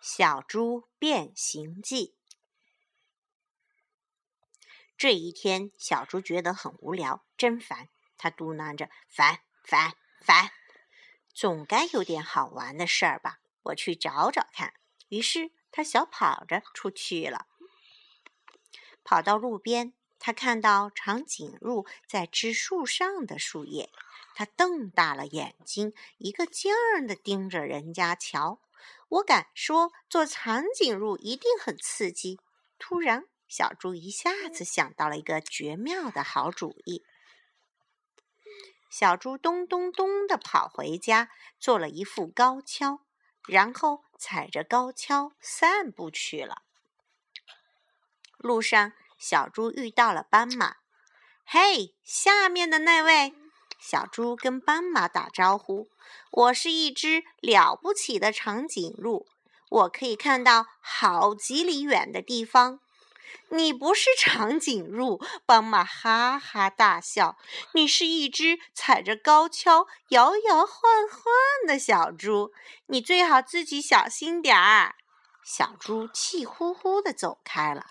[0.00, 2.14] 小猪变形记。
[4.96, 7.88] 这一天，小猪觉得很无聊，真烦。
[8.16, 10.50] 他嘟囔着：“烦烦烦，
[11.32, 13.40] 总该有点好玩的事儿吧？
[13.62, 14.74] 我去找找看。”
[15.08, 17.46] 于是，他小跑着出去了。
[19.04, 23.90] 跑到路边，他看到长颈鹿在吃树上的树叶，
[24.34, 28.60] 他瞪大了眼睛，一个劲儿的盯着人家瞧。
[29.08, 32.38] 我敢说，做长颈鹿一定很刺激。
[32.78, 37.04] 突然，小猪一下子想到了一个绝妙的好主意。
[38.88, 43.00] 小猪咚咚咚地跑回家，做了一副高跷，
[43.46, 46.62] 然后踩着高跷散步去了。
[48.36, 50.76] 路上，小猪遇到了斑马。
[51.44, 53.34] “嘿，下面的那位！”
[53.80, 55.88] 小猪跟斑马打招呼。
[56.30, 59.26] 我是一只了不起的长颈鹿，
[59.70, 62.80] 我可以看到好几里远的地方。
[63.50, 67.36] 你不是长颈鹿，斑马哈哈大笑。
[67.74, 71.32] 你是一只踩着高跷摇摇晃晃
[71.66, 72.52] 的小猪，
[72.86, 74.94] 你最好自己小心点儿。
[75.44, 77.86] 小猪气呼呼地走开了，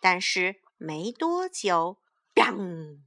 [0.00, 1.98] 但是没多久，
[2.34, 2.98] 砰！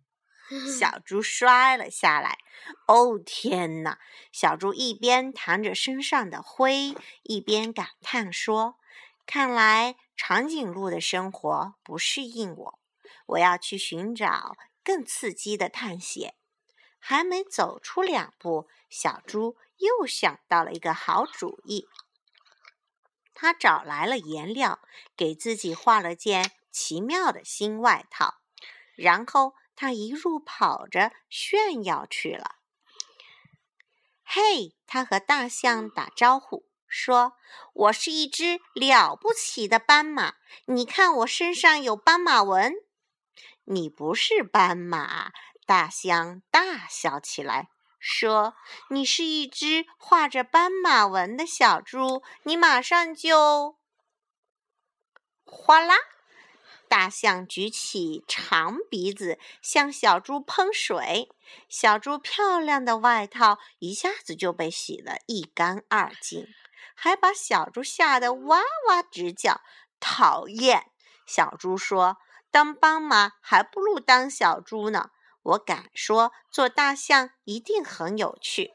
[0.79, 2.39] 小 猪摔了下来。
[2.87, 3.99] 哦，天哪！
[4.31, 8.77] 小猪一边弹着身上的灰，一边感叹说
[9.25, 12.79] ：“看来长颈鹿的生活不适应我，
[13.27, 16.35] 我要去寻找更刺激的探险。”
[16.99, 21.87] 还没走出两步，小猪又想到了一个好主意。
[23.33, 24.79] 他找来了颜料，
[25.15, 28.41] 给自己画了件奇妙的新外套，
[28.95, 29.53] 然后。
[29.77, 32.55] 他一路跑着炫耀去了。
[34.23, 37.37] 嘿，他和大象打招呼说
[37.73, 40.33] ：“我是一只了不起的斑马，
[40.65, 42.73] 你看我身上有斑马纹。”
[43.69, 45.31] 你不是斑马，
[45.65, 47.69] 大象大笑起来
[47.99, 48.55] 说
[48.89, 53.77] ：“你是一只画着斑马纹的小猪，你马上就……
[55.43, 55.95] 哗啦！”
[56.89, 61.29] 大象举起长鼻子向小猪喷水，
[61.69, 66.47] 小猪漂亮的外套一下子就被洗得一干二净，
[66.95, 69.61] 还把小猪吓得哇哇直叫。
[69.99, 70.91] 讨厌！
[71.25, 72.17] 小猪说
[72.51, 75.09] ：“当斑马还不如当小猪呢。”
[75.41, 78.73] 我敢说，做大象一定很有趣。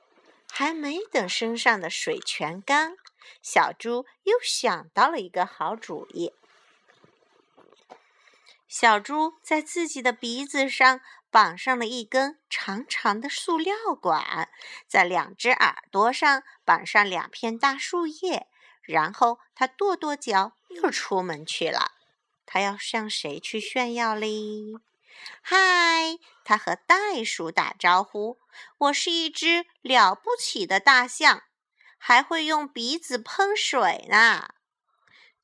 [0.50, 2.96] 还没等身上的水全干，
[3.40, 6.32] 小猪又想到了一个好主意。
[8.72, 14.48] 小猪在自己的鼻子上绑上了一根长长的塑料管，
[14.88, 18.46] 在两只耳朵上绑上两片大树叶，
[18.80, 21.90] 然后它跺跺脚，又出门去了。
[22.46, 24.78] 它要向谁去炫耀哩？
[25.42, 28.38] 嗨，它和袋鼠打招呼
[28.88, 31.42] ：“我是一只了不起的大象，
[31.98, 34.54] 还会用鼻子喷水呢。”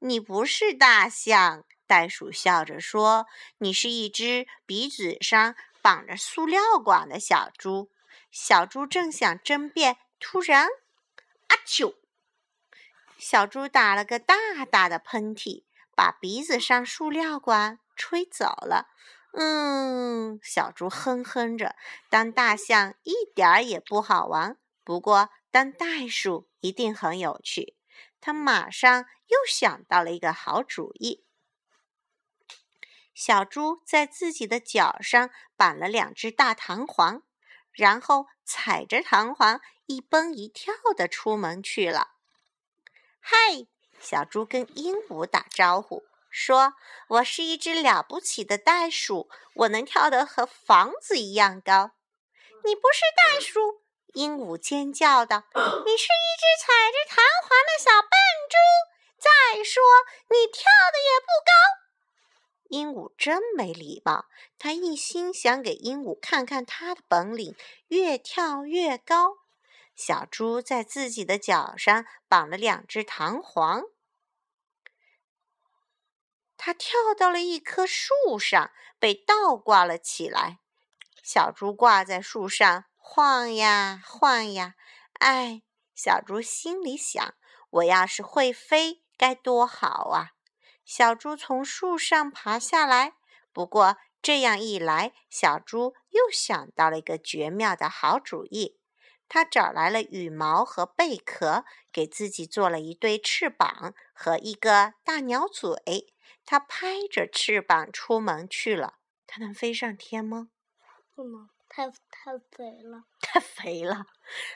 [0.00, 1.66] 你不是大象。
[1.88, 3.26] 袋鼠笑着说
[3.58, 7.90] ：“你是一只鼻子上绑着塑料管的小猪。”
[8.30, 10.68] 小猪正想争辩，突然，
[11.48, 11.94] 阿啾！
[13.16, 14.36] 小猪打了个大
[14.70, 15.64] 大的喷嚏，
[15.96, 18.88] 把鼻子上塑料管吹走了。
[19.32, 21.74] 嗯，小猪哼哼着
[22.10, 27.76] ：“当大象一点儿也不好玩，不过当袋鼠一定很有趣。”
[28.20, 31.24] 他马上又想到了一个好主意。
[33.18, 37.24] 小猪在自己的脚上绑了两只大弹簧，
[37.72, 42.12] 然后踩着弹簧一蹦一跳的出门去了。
[43.18, 43.36] 嗨，
[43.98, 46.74] 小猪跟鹦鹉打招呼说
[47.18, 51.90] ：“我是一只了不起的袋鼠，我能跳得和房子一样高。”
[52.62, 53.82] 你不是袋鼠！
[54.14, 58.10] 鹦鹉尖叫道：“你是一只踩着弹簧的小笨
[58.48, 58.56] 猪。
[59.18, 59.82] 再说，
[60.30, 60.62] 你跳
[60.92, 61.77] 的也不高。”
[62.68, 64.26] 鹦鹉真没礼貌，
[64.58, 67.54] 他一心想给鹦鹉看看他的本领，
[67.88, 69.38] 越跳越高。
[69.96, 73.82] 小猪在自己的脚上绑了两只弹簧，
[76.56, 80.60] 它跳到了一棵树上，被倒挂了起来。
[81.24, 84.74] 小猪挂在树上晃呀晃呀，
[85.14, 85.62] 哎，
[85.94, 87.34] 小猪心里想：
[87.70, 90.37] 我要是会飞，该多好啊！
[90.88, 93.12] 小猪从树上爬下来，
[93.52, 98.80] 不过这样一来，小猪又想到了一个绝妙的好主意。
[99.28, 106.14] 他找来了羽毛和贝壳，给自己做了一对翅膀和一个大鸟嘴。
[106.46, 108.94] 他拍着翅膀出门去了。
[109.26, 110.48] 他能飞上天吗？
[111.14, 113.04] 不能，太太肥了。
[113.20, 114.06] 太肥了。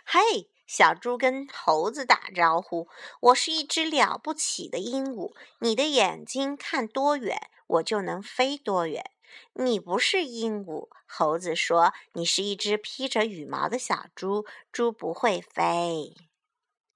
[0.05, 2.88] 嘿，小猪跟猴子打招呼
[3.20, 5.35] ：“我是一只了不起的鹦鹉。
[5.61, 9.11] 你的眼睛看多远，我就能飞多远。”
[9.55, 16.15] 你不是鹦鹉，猴子说：“你是一只披着羽毛的小猪，猪不会飞。”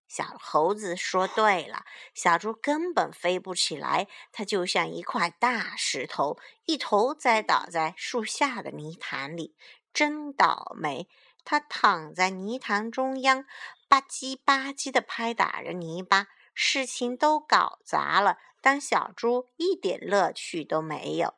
[0.06, 1.84] 小猴子说：“对了，
[2.14, 9.56] 小猪根本飞不起来，它就像一块大石头，一头栽倒在树下的泥潭里，
[9.96, 11.08] 真倒霉！
[11.42, 13.46] 它躺在泥潭中央，
[13.88, 18.36] 吧唧吧唧地拍打着泥巴，事情都搞砸了。
[18.60, 21.32] 当小猪一点乐趣都没有。”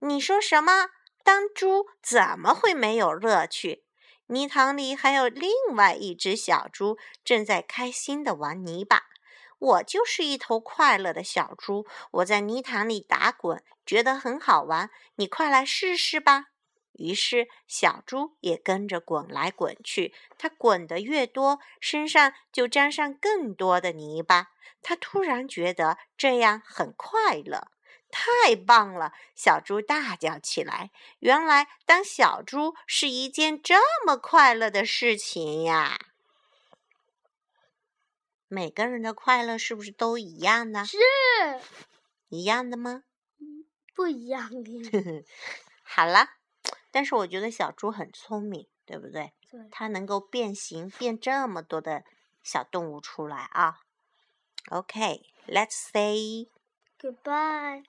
[0.00, 0.88] 你说什么？
[1.22, 3.84] 当猪怎么会没有乐趣？
[4.26, 9.04] 泥塘里还有另外一只小猪，正在开心地玩泥巴。
[9.58, 14.90] 我就是一头快乐的小猪，我在泥塘里打滚，觉得很好玩。
[15.14, 16.46] 你快来试试吧！
[16.98, 20.14] 于是小猪也跟着滚来滚去。
[20.36, 24.48] 它滚得越多，身上就沾上更多的泥巴。
[24.82, 27.68] 它突然觉得这样很快乐。
[28.08, 29.12] 太棒了！
[29.34, 30.90] 小猪大叫起来。
[31.18, 33.76] 原来当小猪是一件这
[34.06, 35.98] 么快乐的事情呀！
[38.48, 40.86] 每个人的快乐是不是都一样呢？
[40.86, 40.96] 是
[42.28, 43.02] 一样的吗？
[43.92, 45.24] 不一样的。
[45.82, 46.28] 好了，
[46.96, 49.34] 但是我觉得小猪很聪明，对不对？
[49.50, 49.60] 对。
[49.70, 52.04] 它能够变形，变这么多的
[52.42, 53.80] 小动物出来啊。
[54.70, 56.48] OK，let's say
[56.98, 57.84] goodbye。